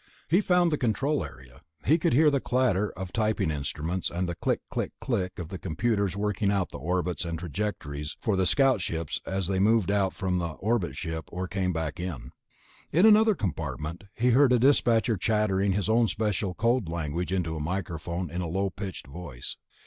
[0.29, 1.61] He found the control area.
[1.85, 6.17] He could hear the clatter of typing instruments, the click click click of the computers
[6.17, 10.39] working out the orbits and trajectories for the scout ships as they moved out from
[10.39, 12.31] the orbit ship or came back in.
[12.91, 17.59] In another compartment he heard a dispatcher chattering his own special code language into a
[17.59, 19.55] microphone in a low pitched voice.